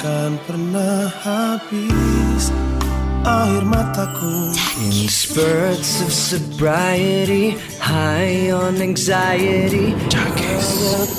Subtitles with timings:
[0.00, 2.48] takkan pernah habis.
[3.20, 4.48] Air mataku
[4.80, 9.92] In spurts of sobriety, high on anxiety,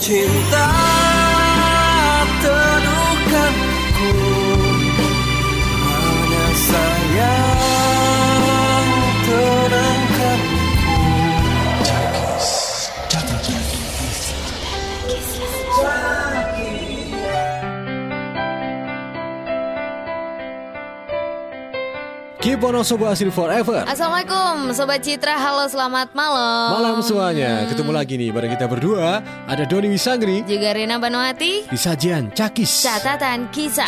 [0.01, 0.65] cinta
[5.85, 7.29] Hanya sayang
[9.29, 10.57] tenangkanku
[22.51, 23.87] Keep on Sobo Asli Forever.
[23.87, 26.75] Assalamualaikum Sobat Citra, halo selamat malam.
[26.75, 29.23] Malam semuanya, ketemu lagi nih bareng kita berdua.
[29.47, 30.43] Ada Doni Wisangri.
[30.43, 31.71] Juga Rina Banuati.
[31.71, 32.83] Di sajian Cakis.
[32.83, 33.87] Catatan kisah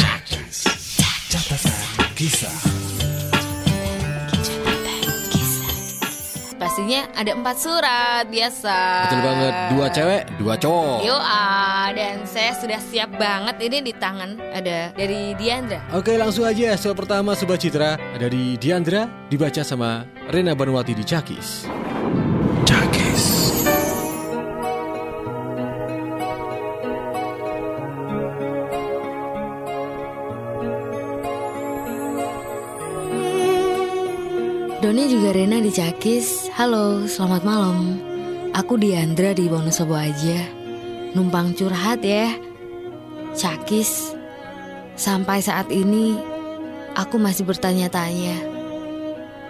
[6.73, 9.05] Pastinya ada empat surat biasa.
[9.05, 10.97] Betul banget, dua cewek, dua cowok.
[11.05, 15.85] Yo ah, dan saya sudah siap banget ini di tangan ada dari Diandra.
[15.93, 18.01] Oke langsung aja soal pertama Sobat Citra.
[18.17, 20.01] Ada di Diandra Dibaca sama
[20.33, 21.69] Rena Banuwati di Cakis
[34.93, 36.53] Doni juga Rena di Cakis.
[36.53, 37.97] Halo, selamat malam.
[38.53, 40.45] Aku Diandra di Wonosobo aja.
[41.17, 42.29] Numpang curhat ya.
[43.33, 44.13] Cakis.
[44.93, 46.13] Sampai saat ini
[46.93, 48.37] aku masih bertanya-tanya.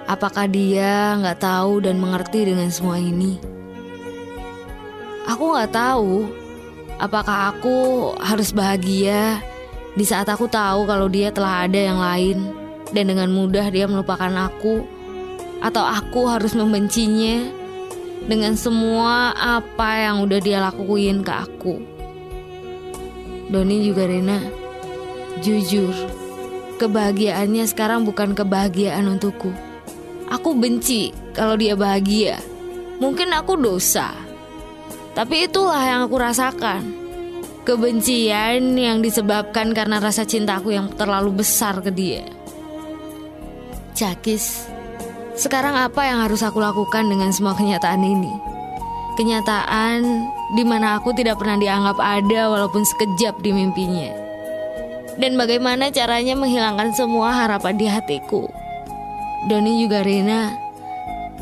[0.08, 3.36] Apakah dia nggak tahu dan mengerti dengan semua ini?
[5.28, 6.24] Aku nggak tahu.
[7.04, 7.76] Apakah aku
[8.16, 9.44] harus bahagia
[9.92, 12.48] di saat aku tahu kalau dia telah ada yang lain
[12.96, 15.03] dan dengan mudah dia melupakan aku
[15.64, 17.48] atau aku harus membencinya
[18.28, 21.76] dengan semua apa yang udah dia lakuin ke aku.
[23.48, 24.44] Doni juga Rena,
[25.40, 25.96] jujur,
[26.84, 29.56] kebahagiaannya sekarang bukan kebahagiaan untukku.
[30.28, 32.42] Aku benci kalau dia bahagia.
[32.98, 34.12] Mungkin aku dosa.
[35.14, 36.82] Tapi itulah yang aku rasakan.
[37.64, 42.26] Kebencian yang disebabkan karena rasa cintaku yang terlalu besar ke dia.
[43.94, 44.73] Cakis,
[45.34, 48.34] sekarang apa yang harus aku lakukan dengan semua kenyataan ini?
[49.14, 50.02] Kenyataan
[50.54, 54.10] di mana aku tidak pernah dianggap ada walaupun sekejap di mimpinya.
[55.18, 58.50] Dan bagaimana caranya menghilangkan semua harapan di hatiku?
[59.46, 60.58] Doni juga Rina,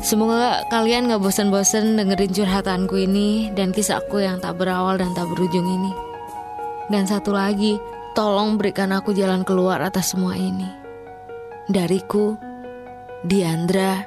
[0.04, 5.64] semoga kalian gak bosan-bosan dengerin curhatanku ini dan kisahku yang tak berawal dan tak berujung
[5.64, 5.92] ini.
[6.92, 7.80] Dan satu lagi,
[8.12, 10.68] tolong berikan aku jalan keluar atas semua ini.
[11.72, 12.36] Dariku,
[13.22, 14.02] Diandra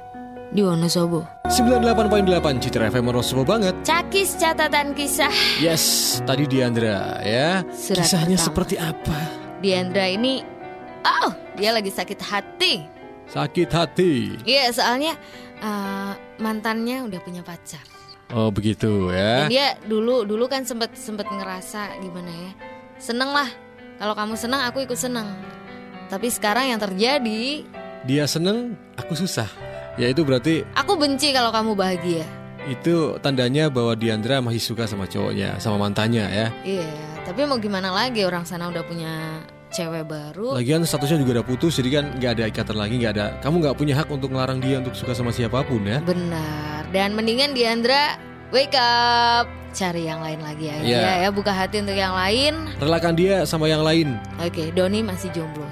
[0.51, 1.23] di Wonosobo.
[1.47, 5.31] 98.8 Citra FM Wonosobo banget Cakis catatan kisah
[5.63, 8.47] Yes, tadi Diandra ya Surat Kisahnya pertama.
[8.51, 9.19] seperti apa?
[9.63, 10.43] Diandra ini,
[11.07, 12.83] oh dia lagi sakit hati.
[13.31, 15.15] Sakit hati Iya soalnya
[15.63, 16.11] eh,
[16.43, 17.81] mantannya udah punya pacar.
[18.35, 22.51] Oh begitu ya Dan dia dulu dulu kan sempet sempet ngerasa gimana ya,
[22.99, 23.47] seneng lah.
[23.95, 25.29] Kalau kamu seneng aku ikut seneng.
[26.11, 27.63] Tapi sekarang yang terjadi,
[28.05, 29.49] Dia seneng, aku susah
[29.95, 32.25] Ya itu berarti aku benci kalau kamu bahagia.
[32.65, 36.89] itu tandanya bahwa Diandra masih suka sama cowoknya Sama mantannya ya Iya,
[37.23, 40.55] tapi mau gimana lagi orang sana udah punya cewek baru.
[40.55, 43.75] Lagian statusnya juga udah putus Jadi kan nggak ada ikatan lagi nggak ada Kamu nggak
[43.77, 46.85] punya hak untuk ngelarang dia untuk suka sama siapa pun ya Benar.
[46.93, 48.17] Dan mendingan Diandra
[48.53, 51.11] wake up, cari yang lain lagi aja Iya.
[51.19, 52.55] ya, buka hati untuk yang lain.
[52.77, 55.67] Relakan dia sama yang lain Oke, Doni masih jomblo.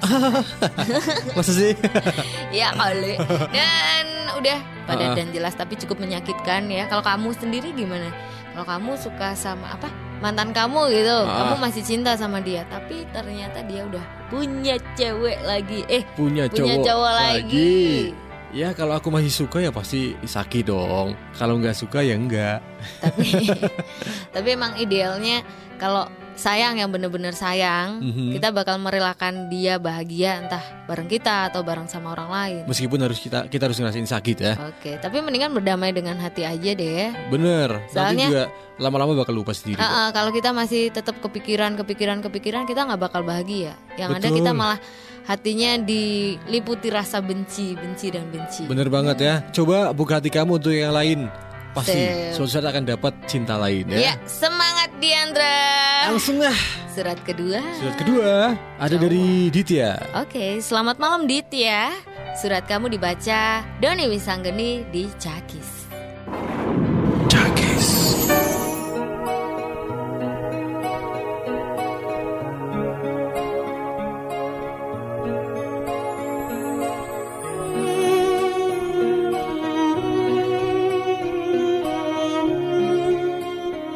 [1.36, 1.72] Masa sih?
[2.60, 3.16] ya kali.
[3.48, 4.04] Dan
[4.34, 5.16] udah padat Ah.
[5.16, 6.84] dan jelas tapi cukup menyakitkan ya.
[6.84, 8.12] Kalau kamu sendiri gimana?
[8.52, 9.88] Kalau kamu suka sama apa?
[10.20, 11.16] Mantan kamu gitu.
[11.24, 11.50] Ah.
[11.50, 15.82] Kamu masih cinta sama dia, tapi ternyata dia udah punya cewek lagi.
[15.86, 18.14] Eh, Punya cowok, punya cowok lagi.
[18.54, 21.18] Ya kalau aku masih suka ya pasti sakit dong.
[21.34, 22.62] Kalau nggak suka ya enggak
[23.02, 23.50] Tapi
[24.34, 25.42] tapi emang idealnya
[25.82, 28.34] kalau sayang yang bener-bener sayang, Mhm.
[28.34, 32.62] kita bakal merelakan dia bahagia entah bareng kita atau bareng sama orang lain.
[32.66, 36.70] Meskipun harus kita kita harus ngerasain sakit ya Oke, tapi mendingan berdamai dengan hati aja
[36.72, 37.14] deh.
[37.28, 38.44] Bener Soalnya- Nanti juga
[38.76, 43.22] lama-lama bakal lupa sendiri ah, kalau kita masih tetap kepikiran, kepikiran, kepikiran, kita nggak bakal
[43.22, 43.78] bahagia.
[43.94, 44.36] Yang ada Betul.
[44.38, 44.78] kita malah
[45.24, 48.66] hatinya diliputi rasa benci, benci dan benci.
[48.66, 51.30] Bener banget ya Coba buka hati kamu untuk yang lain
[51.74, 55.58] Pasti suatu saat akan dapat cinta lain Ya, ya semangat Diandra.
[56.06, 56.54] Langsung lah
[56.94, 57.58] Surat kedua.
[57.82, 61.90] Surat kedua Ada dari Ditya Oke, selamat malam Dit ya.
[62.38, 65.73] Surat kamu dibaca Doni Wisanggeni di Cakis.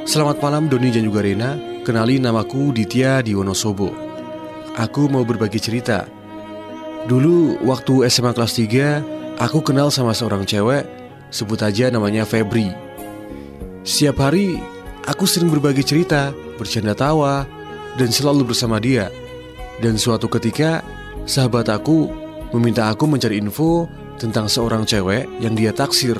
[0.09, 1.61] Selamat malam Doni dan juga Rena.
[1.85, 3.93] Kenali namaku Ditya di Wonosobo.
[4.81, 6.09] Aku mau berbagi cerita.
[7.05, 10.89] Dulu waktu SMA kelas 3 Aku kenal sama seorang cewek.
[11.29, 12.73] Sebut aja namanya Febri.
[13.85, 14.57] Setiap hari
[15.05, 17.45] Aku sering berbagi cerita Bercanda tawa
[18.01, 19.13] Dan selalu bersama dia.
[19.77, 20.81] Dan suatu ketika
[21.29, 22.09] Sahabat aku
[22.57, 23.85] Meminta aku mencari info
[24.17, 26.17] Tentang seorang cewek yang dia taksir.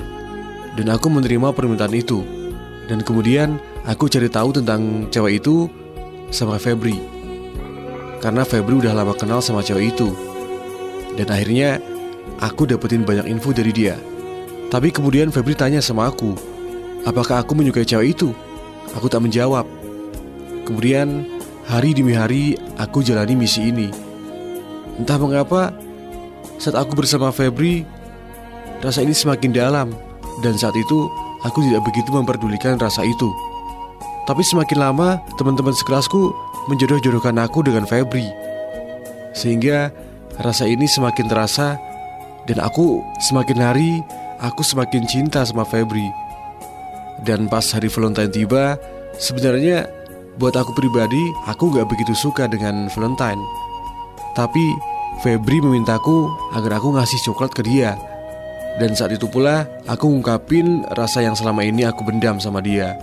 [0.77, 2.21] Dan aku menerima permintaan itu.
[2.89, 5.65] Dan kemudian Aku cari tahu tentang cewek itu
[6.29, 7.01] sama Febri.
[8.21, 10.13] Karena Febri udah lama kenal sama cewek itu.
[11.17, 11.81] Dan akhirnya
[12.37, 13.97] aku dapetin banyak info dari dia.
[14.69, 16.37] Tapi kemudian Febri tanya sama aku
[17.09, 18.37] Apakah aku menyukai cewek itu?
[18.93, 19.65] Aku tak menjawab.
[20.69, 21.25] Kemudian
[21.65, 23.89] hari demi hari aku jalani misi ini.
[25.01, 25.73] Entah mengapa
[26.61, 27.89] saat aku bersama Febri
[28.85, 29.89] Rasa ini semakin dalam.
[30.45, 31.09] Dan saat itu
[31.43, 33.48] aku tidak begitu memperdulikan rasa itu
[34.29, 36.37] tapi semakin lama teman-teman sekelasku
[36.69, 38.29] menjodoh-jodohkan aku dengan Febri.
[39.33, 39.89] Sehingga
[40.37, 41.81] rasa ini semakin terasa
[42.45, 43.91] Dan aku semakin hari
[44.41, 46.05] aku semakin cinta sama Febri.
[47.25, 48.77] Dan pas hari Valentine tiba
[49.17, 49.89] Sebenarnya
[50.37, 53.41] buat aku pribadi aku gak begitu suka dengan Valentine.
[54.37, 54.77] Tapi
[55.25, 57.97] Febri memintaku agar aku ngasih coklat ke dia.
[58.77, 62.95] Dan saat itu pula aku ngungkapin rasa yang selama ini aku bendam sama dia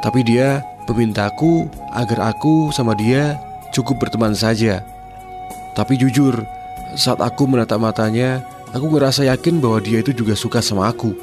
[0.00, 3.36] tapi dia memintaku agar aku sama dia
[3.74, 4.80] cukup berteman saja.
[5.76, 6.42] Tapi jujur,
[6.96, 8.42] saat aku menatap matanya,
[8.72, 11.14] aku ngerasa yakin bahwa dia itu juga suka sama aku.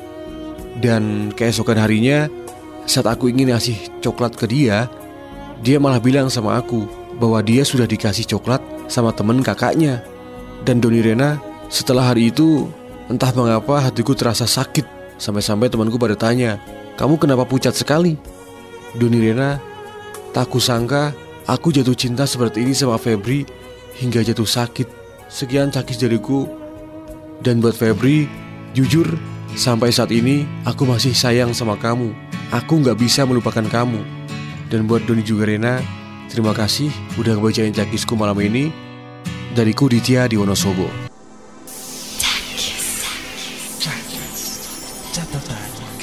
[0.79, 2.29] Dan keesokan harinya,
[2.85, 4.87] saat aku ingin ngasih coklat ke dia,
[5.63, 6.85] dia malah bilang sama aku
[7.17, 8.61] bahwa dia sudah dikasih coklat
[8.91, 10.03] sama temen kakaknya.
[10.63, 11.39] Dan Doni Rena,
[11.71, 12.69] setelah hari itu,
[13.09, 14.87] entah mengapa hatiku terasa sakit.
[15.15, 16.59] Sampai-sampai temanku pada tanya,
[16.99, 18.34] kamu kenapa pucat sekali?
[18.95, 19.59] Doni Rena,
[20.31, 21.11] tak kusangka
[21.43, 23.43] aku jatuh cinta seperti ini sama Febri
[23.99, 24.87] hingga jatuh sakit.
[25.27, 26.47] Sekian cakis dariku.
[27.43, 28.25] Dan buat Febri,
[28.71, 29.05] jujur
[29.53, 32.15] sampai saat ini aku masih sayang sama kamu.
[32.55, 33.99] Aku nggak bisa melupakan kamu.
[34.71, 35.83] Dan buat Doni juga Rena,
[36.31, 36.89] terima kasih
[37.19, 38.71] udah ngebacain cakisku malam ini.
[39.51, 40.87] Dariku Ditya di Wonosobo.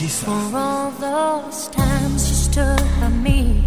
[0.03, 3.65] For all those times you stood by me,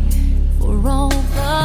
[0.60, 1.65] for all the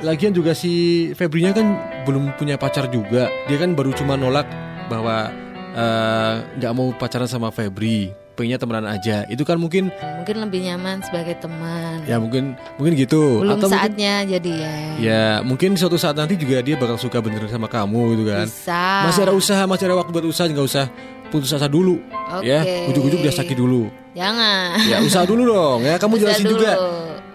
[0.02, 1.66] Lagian juga si Febrinya kan
[2.02, 3.30] belum punya pacar juga.
[3.46, 4.50] Dia kan baru cuma nolak
[4.90, 5.30] bahwa
[5.78, 9.24] eh, nggak mau pacaran sama Febri, pengennya temenan aja.
[9.26, 12.02] Itu kan mungkin Mungkin lebih nyaman sebagai teman.
[12.04, 13.42] ya mungkin mungkin gitu.
[13.42, 14.74] Belum Atau mungkin- saatnya jadi ya.
[14.98, 18.46] Ya mungkin suatu saat nanti juga dia bakal suka beneran sama kamu gitu kan.
[18.46, 18.84] Bisa.
[19.06, 20.86] Masih ada usaha, masih ada waktu buat usaha, nggak usah
[21.28, 21.96] putus asa dulu.
[22.40, 22.92] Ya, Oke.
[22.92, 23.88] ujuk-ujuk udah sakit dulu.
[24.12, 24.76] Jangan.
[24.84, 25.80] Ya usaha dulu dong.
[25.82, 26.54] Ya kamu Usaha jelasin dulu.
[26.58, 26.72] juga,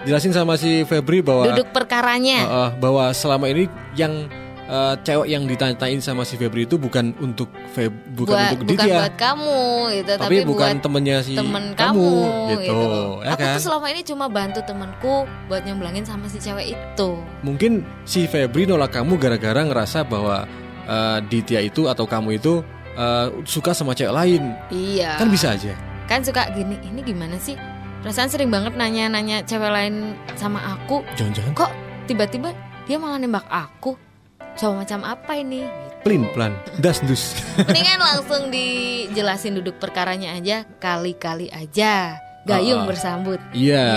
[0.06, 2.40] jelasin sama si Febri bahwa Duduk perkaranya.
[2.46, 4.30] Uh, uh, bahwa selama ini yang
[4.68, 8.86] uh, cewek yang ditanyain sama si Febri itu bukan untuk Feb, bukan buat, untuk bukan
[8.86, 9.60] Ditya, buat kamu
[9.96, 12.80] gitu, tapi, tapi, bukan buat temennya si temen kamu, kamu, gitu.
[13.24, 13.56] Ya Aku kan?
[13.58, 15.16] tuh selama ini cuma bantu temenku
[15.48, 17.10] buat nyemblangin sama si cewek itu.
[17.42, 20.46] Mungkin si Febri nolak kamu gara-gara ngerasa bahwa
[20.86, 22.62] uh, Ditya itu atau kamu itu
[23.00, 24.44] uh, suka sama cewek lain.
[24.70, 25.18] Iya.
[25.18, 25.74] Kan bisa aja.
[26.08, 27.60] Kan suka gini, ini gimana sih?
[28.00, 31.04] Perasaan sering banget nanya-nanya cewek lain sama aku.
[31.20, 31.72] Jangan-jangan Kok
[32.08, 32.50] tiba-tiba
[32.88, 34.07] dia malah nembak aku?
[34.58, 35.62] Coba macam apa ini?
[35.62, 35.86] Gitu.
[36.02, 37.36] pelin pelan, das dus.
[37.68, 42.18] Mendingan langsung dijelasin duduk perkaranya aja, kali-kali aja.
[42.48, 42.88] gayung ah.
[42.88, 43.44] bersambut.
[43.52, 43.88] Iya,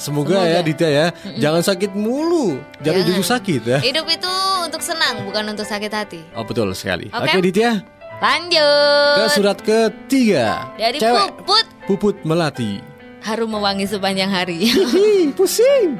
[0.00, 0.68] semoga, ya Semoga.
[0.72, 3.08] Ditya ya, jangan sakit mulu, jangan Jangan.
[3.12, 3.78] jujur sakit ya.
[3.84, 4.32] Hidup itu
[4.64, 6.20] untuk senang, bukan untuk sakit hati.
[6.32, 7.12] Oh betul sekali.
[7.12, 7.28] Oke.
[7.28, 7.84] Oke Ditya,
[8.24, 9.16] Lanjut.
[9.20, 10.72] ke surat ketiga.
[10.80, 11.28] Dari Cewek.
[11.44, 12.93] Puput Puput melati.
[13.24, 14.60] Harum mewangi sepanjang hari.
[14.68, 15.96] Ih, pusing.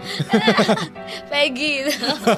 [1.33, 1.89] Peggy.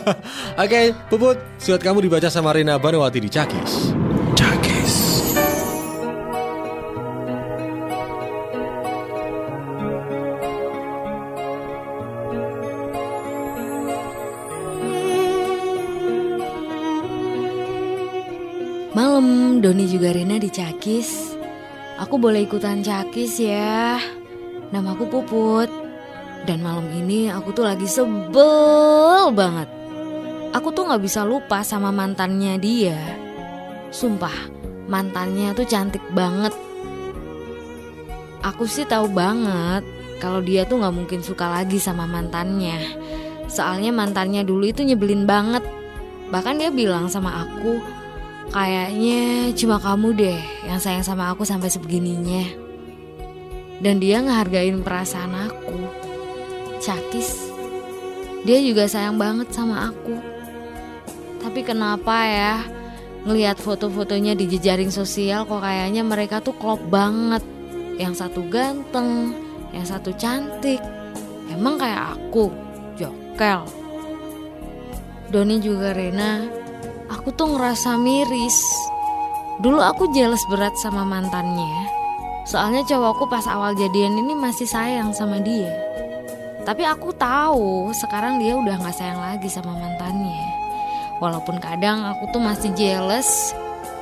[0.63, 3.91] Oke, Puput, surat kamu dibaca sama Rina Banawati di Cakis.
[4.39, 4.95] Cakis.
[18.97, 21.37] Malam Doni juga Rena di Cakis.
[22.01, 24.01] Aku boleh ikutan Cakis ya.
[24.75, 25.71] Namaku Puput.
[26.47, 29.67] Dan malam ini aku tuh lagi sebel banget.
[30.55, 32.99] Aku tuh nggak bisa lupa sama mantannya dia.
[33.91, 34.35] Sumpah,
[34.87, 36.55] mantannya tuh cantik banget.
[38.47, 39.83] Aku sih tahu banget
[40.23, 42.79] kalau dia tuh nggak mungkin suka lagi sama mantannya.
[43.51, 45.67] Soalnya mantannya dulu itu nyebelin banget.
[46.31, 47.79] Bahkan dia bilang sama aku,
[48.55, 52.66] kayaknya cuma kamu deh yang sayang sama aku sampai sebegininya.
[53.81, 55.77] Dan dia ngehargain perasaan aku.
[56.81, 57.53] Cakis.
[58.47, 60.17] Dia juga sayang banget sama aku.
[61.43, 62.55] Tapi kenapa ya?
[63.27, 67.43] Ngelihat foto-fotonya di jejaring sosial kok kayaknya mereka tuh klop banget.
[67.99, 69.35] Yang satu ganteng,
[69.75, 70.79] yang satu cantik.
[71.51, 72.53] Emang kayak aku,
[72.95, 73.67] jokel.
[75.27, 76.47] Doni juga Rena,
[77.11, 78.63] aku tuh ngerasa miris.
[79.59, 81.96] Dulu aku jealous berat sama mantannya.
[82.47, 85.75] Soalnya cowokku pas awal jadian ini masih sayang sama dia.
[86.63, 90.47] Tapi aku tahu sekarang dia udah gak sayang lagi sama mantannya.
[91.19, 93.51] Walaupun kadang aku tuh masih jealous,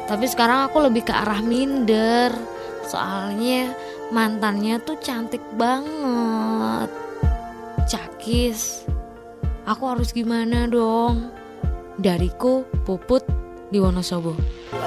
[0.04, 2.36] tapi sekarang aku lebih ke arah minder.
[2.84, 3.72] Soalnya
[4.12, 6.92] mantannya tuh cantik banget.
[7.88, 8.84] Cakis.
[9.64, 11.32] Aku harus gimana dong?
[11.96, 13.24] Dariku Puput
[13.72, 14.36] di Wonosobo.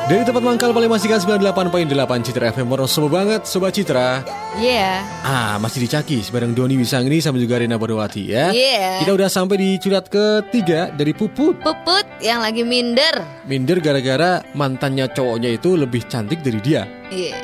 [0.07, 1.91] Dari tempat mangkal paling masihkan 98.8
[2.23, 4.23] Citra FM Wonosobo banget, Sobat Citra.
[4.55, 5.03] Iya.
[5.19, 8.55] Ah, masih di Cakis bareng Doni Wisangni sama juga Rina Badawati ya.
[8.55, 9.03] Iya.
[9.03, 11.59] Kita udah sampai di surat ketiga dari Puput.
[11.59, 13.19] Puput yang lagi minder.
[13.51, 16.87] Minder gara-gara mantannya cowoknya itu lebih cantik dari dia.
[17.11, 17.35] Iya.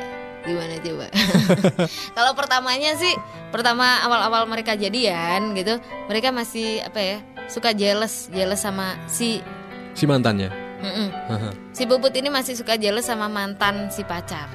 [0.47, 1.07] Gimana coba?
[2.15, 3.11] Kalau pertamanya sih,
[3.51, 7.17] pertama awal-awal mereka jadian gitu, mereka masih apa ya?
[7.51, 9.43] Suka jealous, jealous sama si
[9.93, 10.62] Si mantannya.
[10.83, 11.07] Mm-mm.
[11.71, 14.51] si Puput ini masih suka jealous sama mantan si pacar.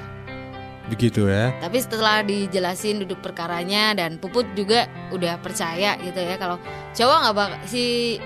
[0.89, 1.53] Begitu ya.
[1.61, 6.57] Tapi setelah dijelasin duduk perkaranya dan Puput juga udah percaya gitu ya kalau
[6.93, 8.17] cowok nggak bak si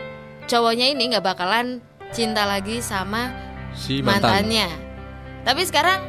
[0.47, 1.79] cowoknya ini nggak bakalan
[2.11, 3.31] cinta lagi sama
[3.73, 4.43] Si mantan.
[4.47, 4.67] mantannya.
[5.43, 5.99] Tapi sekarang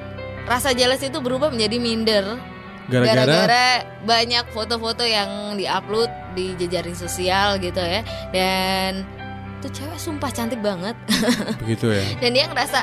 [0.47, 2.25] rasa jealous itu berubah menjadi minder
[2.85, 3.67] Gara-gara gara-gara
[4.05, 8.05] banyak foto-foto yang diupload di jejaring sosial gitu ya.
[8.29, 9.09] Dan
[9.65, 10.93] tuh cewek sumpah cantik banget.
[11.61, 12.05] begitu ya.
[12.19, 12.81] dan dia ngerasa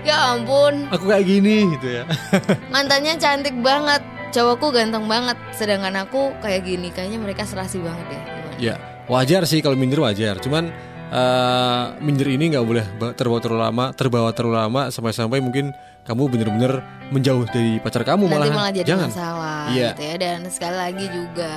[0.00, 2.02] ya ampun Aku kayak gini gitu ya.
[2.72, 3.98] mantannya cantik banget
[4.30, 8.54] cowokku ganteng banget sedangkan aku kayak gini kayaknya mereka serasi banget ya Gimana?
[8.56, 8.74] ya,
[9.06, 10.38] wajar sih kalau minder wajar.
[10.38, 10.70] Cuman
[11.08, 15.70] eh, minder ini nggak boleh ba- terbawa terlalu lama, terbawa terlalu lama sampai-sampai mungkin
[16.02, 16.72] kamu bener-bener
[17.08, 18.54] menjauh dari pacar kamu nanti malah.
[18.54, 19.08] malah jadi Jangan.
[19.08, 19.88] masalah Iya.
[19.90, 21.54] gitu ya dan sekali lagi juga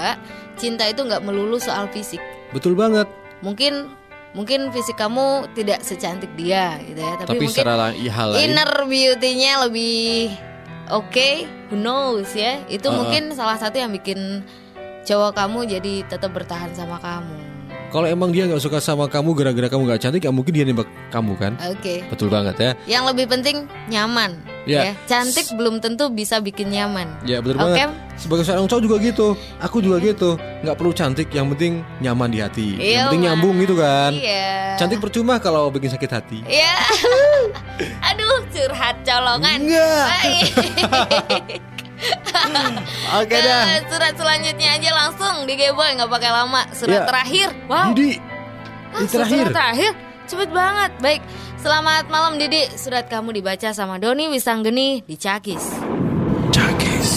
[0.56, 3.06] cinta itu nggak melulu soal fisik Betul banget.
[3.40, 3.92] mungkin
[4.36, 8.42] mungkin fisik kamu tidak secantik dia gitu ya tapi, Tapi, mungkin secara ya, hal lain
[8.44, 10.36] inner beauty-nya lebih
[10.92, 11.30] oke
[11.72, 12.98] who knows ya itu Uh-uh.
[13.08, 14.44] mungkin salah satu yang bikin
[15.08, 17.38] cowok kamu jadi tetap bertahan sama kamu
[17.88, 20.92] Kalau emang dia nggak suka sama kamu gara-gara kamu nggak cantik, ya mungkin dia nembak
[21.08, 21.56] kamu kan.
[21.72, 22.72] oke Betul banget ya.
[22.84, 24.57] Yang lebih penting nyaman.
[24.68, 24.82] Ya.
[24.84, 24.94] Ya.
[25.08, 27.08] Cantik belum tentu bisa bikin nyaman.
[27.24, 27.72] Ya betul Oke.
[27.74, 27.90] banget.
[28.18, 29.28] Sebagai seorang cowok juga gitu.
[29.58, 30.36] Aku juga gitu.
[30.36, 32.76] Nggak perlu cantik, yang penting nyaman di hati.
[32.76, 34.12] yang Iya, penting nyambung gitu kan.
[34.12, 34.76] Iya.
[34.76, 36.40] Cantik percuma kalau bikin sakit hati.
[36.44, 36.76] Iya.
[38.12, 39.58] Aduh, curhat colongan.
[39.64, 40.08] Enggak.
[43.18, 43.64] Oke Ke dah.
[43.88, 46.62] Surat selanjutnya aja langsung di Geboy nggak pakai lama.
[46.70, 47.06] Surat Ya.
[47.06, 47.50] terakhir.
[47.66, 47.94] Wow.
[47.94, 48.20] Didi.
[48.94, 49.46] Ah, terakhir.
[49.46, 49.92] Surat terakhir.
[50.28, 50.92] Cepet banget.
[51.00, 51.22] Baik.
[51.58, 52.70] Selamat malam Didi.
[52.78, 55.66] Surat kamu dibaca sama Doni Wisanggeni di Cakis.
[56.54, 57.10] Cakis.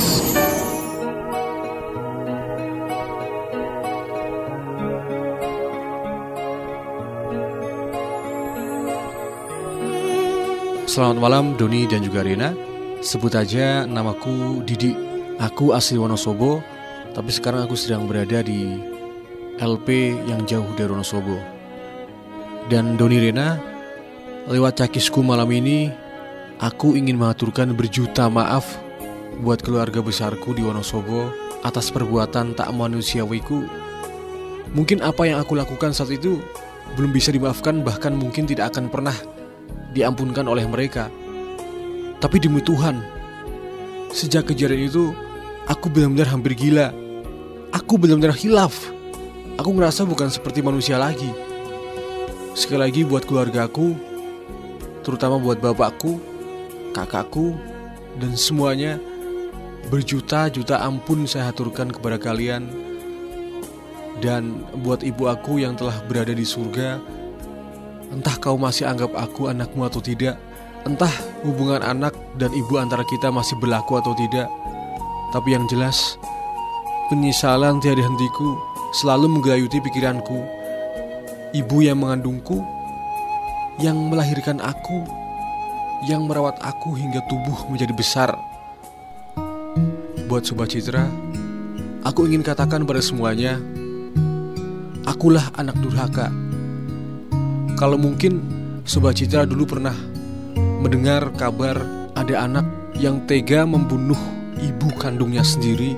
[10.89, 12.57] Selamat malam Doni dan juga Rina.
[13.05, 14.97] Sebut aja namaku Didi.
[15.37, 16.65] Aku asli Wonosobo,
[17.13, 18.81] tapi sekarang aku sedang berada di
[19.61, 21.37] LP yang jauh dari Wonosobo.
[22.73, 23.70] Dan Doni Rena,
[24.51, 25.95] lewat cakisku malam ini,
[26.59, 28.67] aku ingin mengaturkan berjuta maaf
[29.39, 31.31] buat keluarga besarku di Wonosobo
[31.63, 33.63] atas perbuatan tak manusiawiku.
[34.75, 36.43] Mungkin apa yang aku lakukan saat itu
[36.99, 39.15] belum bisa dimaafkan bahkan mungkin tidak akan pernah
[39.95, 41.07] diampunkan oleh mereka.
[42.19, 42.99] Tapi demi Tuhan,
[44.11, 45.15] sejak kejadian itu
[45.71, 46.91] aku benar-benar hampir gila.
[47.71, 48.91] Aku benar-benar hilaf.
[49.63, 51.31] Aku ngerasa bukan seperti manusia lagi.
[52.59, 54.10] Sekali lagi buat keluargaku,
[55.11, 56.23] terutama buat bapakku,
[56.95, 57.59] kakakku,
[58.23, 58.95] dan semuanya,
[59.91, 62.71] berjuta-juta ampun saya haturkan kepada kalian.
[64.23, 67.03] Dan buat ibu aku yang telah berada di surga,
[68.15, 70.39] entah kau masih anggap aku anakmu atau tidak,
[70.87, 71.11] entah
[71.43, 74.47] hubungan anak dan ibu antara kita masih berlaku atau tidak,
[75.35, 76.15] tapi yang jelas,
[77.11, 78.55] penyesalan tiada hentiku
[79.03, 80.39] selalu menggelayuti pikiranku.
[81.51, 82.63] Ibu yang mengandungku,
[83.81, 85.09] yang melahirkan aku,
[86.05, 88.31] yang merawat aku hingga tubuh menjadi besar.
[90.29, 91.09] Buat Sobat Citra,
[92.05, 93.57] aku ingin katakan pada semuanya,
[95.09, 96.29] akulah anak durhaka.
[97.81, 98.45] Kalau mungkin
[98.85, 99.97] Sobat Citra dulu pernah
[100.85, 101.81] mendengar kabar
[102.13, 102.69] ada anak
[103.01, 104.21] yang tega membunuh
[104.61, 105.97] ibu kandungnya sendiri,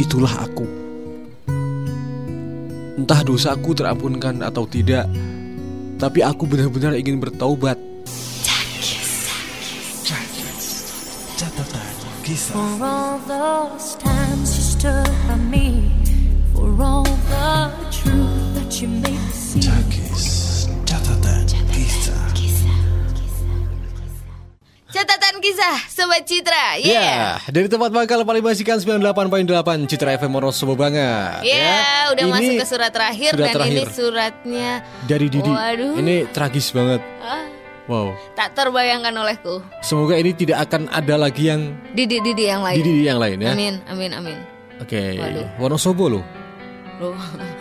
[0.00, 0.64] itulah aku.
[2.96, 5.04] Entah dosaku terampunkan atau tidak,
[6.04, 7.80] tapi aku benar-benar ingin bertaubat.
[11.34, 12.52] Catatan kisah.
[12.52, 15.88] For all those times you stood by me,
[16.52, 19.64] for all the truth that you made me see.
[24.94, 30.78] Catatan kisah Sobat Citra Ya, Yeah dari tempat bakal paling basikan 98.8 Citra FM Monosobo
[30.78, 31.42] banget.
[31.42, 33.74] Ya, udah Ini masuk ke surat terakhir surat dan terakhir.
[33.74, 34.70] ini suratnya
[35.10, 35.50] dari Didi.
[35.50, 35.98] Waduh.
[35.98, 37.02] Ini tragis banget.
[37.18, 37.42] ah,
[37.84, 38.14] Wow.
[38.32, 39.60] tak terbayangkan olehku.
[39.82, 42.78] Semoga ini tidak akan ada lagi yang Didi Didi yang lain.
[42.78, 43.50] Didi yang lain ya.
[43.52, 44.38] Amin, amin, amin.
[44.78, 45.18] Oke.
[45.18, 45.46] Waduh.
[45.58, 46.24] Wonosobo loh.
[47.02, 47.18] Loh.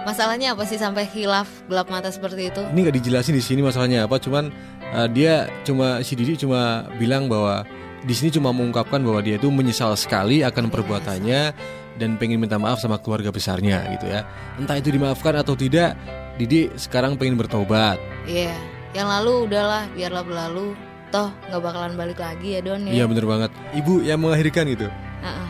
[0.00, 2.62] Masalahnya apa sih sampai hilaf gelap mata seperti itu?
[2.72, 4.16] Ini nggak dijelasin di sini masalahnya apa.
[4.16, 4.48] Cuman
[4.96, 7.68] uh, dia cuma si Didi cuma bilang bahwa
[8.00, 11.52] di sini cuma mengungkapkan bahwa dia itu menyesal sekali akan perbuatannya
[12.00, 14.24] dan pengen minta maaf sama keluarga besarnya gitu ya.
[14.56, 15.92] Entah itu dimaafkan atau tidak,
[16.40, 18.00] Didi sekarang pengen bertobat.
[18.24, 18.56] Iya,
[18.96, 20.72] yang lalu udahlah, biarlah berlalu.
[21.10, 23.10] Toh nggak bakalan balik lagi ya Don Iya ya.
[23.10, 23.50] bener banget.
[23.74, 24.86] Ibu yang melahirkan gitu.
[25.20, 25.48] Heeh.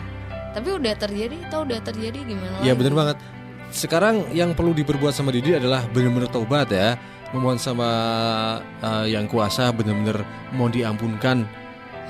[0.50, 3.16] Tapi udah terjadi, toh udah terjadi gimana Iya bener banget.
[3.70, 6.98] Sekarang yang perlu diperbuat sama Didi adalah benar-benar taubat ya.
[7.30, 7.88] Memohon sama
[8.83, 11.46] uh, yang kuasa benar-benar mohon diampunkan.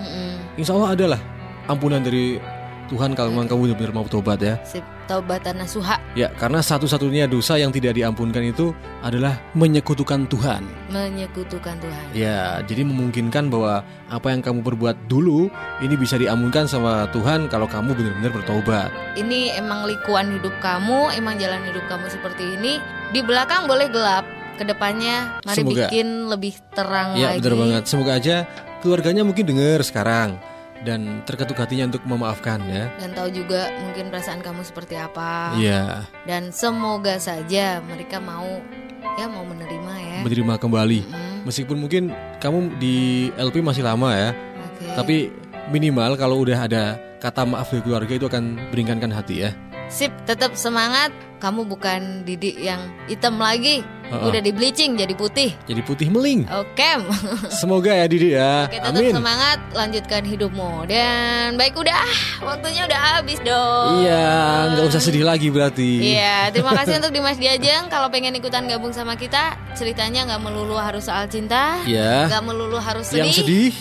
[0.00, 0.56] Mm-mm.
[0.56, 1.20] Insya Allah adalah
[1.68, 2.40] ampunan dari
[2.88, 4.56] Tuhan kalau memang kamu benar-benar mau taubat ya.
[4.64, 8.70] Sip, taubatan nasuha Ya karena satu-satunya dosa yang tidak diampunkan itu
[9.00, 10.62] adalah menyekutukan Tuhan.
[10.90, 12.04] menyekutukan Tuhan.
[12.14, 17.66] Ya jadi memungkinkan bahwa apa yang kamu perbuat dulu ini bisa diampunkan sama Tuhan kalau
[17.66, 18.90] kamu benar-benar bertobat.
[19.14, 22.78] Ini emang likuan hidup kamu, emang jalan hidup kamu seperti ini.
[23.10, 25.86] Di belakang boleh gelap, ke depannya mari Semoga.
[25.88, 27.38] bikin lebih terang Ya lagi.
[27.40, 27.82] benar banget.
[27.86, 28.36] Semoga aja
[28.82, 30.36] keluarganya mungkin dengar sekarang
[30.80, 32.88] dan terketuk hatinya untuk memaafkan ya.
[32.96, 35.52] Dan tahu juga mungkin perasaan kamu seperti apa.
[35.56, 38.48] Iya, Dan semoga saja mereka mau
[39.16, 40.18] ya mau menerima ya.
[40.24, 41.00] menerima kembali.
[41.04, 42.02] Mm, Meskipun mungkin
[42.38, 42.96] kamu di
[43.36, 44.30] LP masih lama ya,
[44.70, 44.86] Oke.
[44.96, 45.16] tapi
[45.68, 46.84] minimal kalau udah ada
[47.20, 49.50] kata maaf dari keluarga itu akan beringankan hati ya.
[49.90, 51.10] Sip, tetap semangat.
[51.40, 53.80] Kamu bukan Didi yang hitam lagi.
[54.10, 54.26] Heeh.
[54.26, 55.54] Udah di bleaching jadi putih.
[55.70, 56.42] Jadi putih meling.
[56.50, 56.90] Oke.
[57.62, 58.66] Semoga ya Didi ya.
[58.66, 59.14] Oke, tetap Amin.
[59.14, 60.84] semangat, lanjutkan hidupmu.
[60.84, 62.02] Dan baik udah,
[62.42, 64.02] waktunya udah habis dong.
[64.02, 64.34] Iya,
[64.74, 66.18] nggak usah sedih lagi berarti.
[66.18, 67.86] Iya, terima kasih untuk Dimas Diajeng.
[67.86, 72.26] Kalau pengen ikutan gabung sama kita, ceritanya nggak melulu harus soal cinta, Iya.
[72.26, 73.22] nggak melulu harus sedih.
[73.22, 73.72] Yang sedih,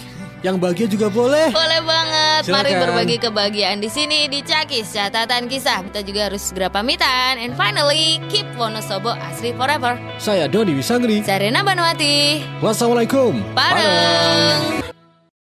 [0.46, 1.52] yang bahagia juga boleh.
[1.52, 2.42] Boleh banget.
[2.48, 2.82] Mari Silakan.
[2.88, 5.84] berbagi kebahagiaan di sini di Cakis Catatan Kisah.
[5.92, 7.40] Kita juga harus segera pamitan.
[7.40, 10.00] And finally, keep Wonosobo asri forever.
[10.20, 11.24] Saya Doni Wisangri.
[11.24, 12.44] Saya Rena Banuati.
[12.64, 13.40] Wassalamualaikum.
[13.56, 14.99] Bareng.